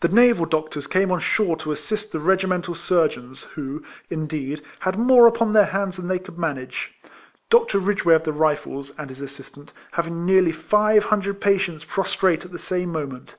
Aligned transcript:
The 0.00 0.08
naval 0.08 0.44
doctors 0.44 0.88
came 0.88 1.12
on 1.12 1.20
shore 1.20 1.56
to 1.58 1.70
assist 1.70 2.10
the 2.10 2.18
regimental 2.18 2.74
surgeons, 2.74 3.44
who, 3.44 3.84
in 4.10 4.26
deed, 4.26 4.60
had 4.80 4.98
more 4.98 5.28
upon 5.28 5.52
their 5.52 5.66
hands 5.66 5.96
than 5.98 6.08
they 6.08 6.18
could 6.18 6.36
manage; 6.36 6.94
Dr. 7.48 7.78
Ridgeway 7.78 8.14
of 8.14 8.24
the 8.24 8.32
Rifles, 8.32 8.92
and 8.98 9.08
his 9.08 9.20
assistant, 9.20 9.72
having 9.92 10.26
nearly 10.26 10.50
five 10.50 11.04
hundred 11.04 11.40
patients 11.40 11.84
prostrate 11.84 12.44
at 12.44 12.50
the 12.50 12.58
same 12.58 12.90
moment. 12.90 13.36